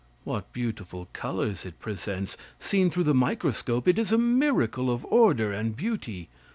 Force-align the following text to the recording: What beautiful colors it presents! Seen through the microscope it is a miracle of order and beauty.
What 0.23 0.51
beautiful 0.51 1.09
colors 1.13 1.63
it 1.63 1.79
presents! 1.79 2.35
Seen 2.59 2.89
through 2.89 3.03
the 3.03 3.13
microscope 3.13 3.87
it 3.87 3.99
is 3.99 4.11
a 4.11 4.17
miracle 4.17 4.89
of 4.89 5.05
order 5.05 5.53
and 5.53 5.77
beauty. 5.77 6.27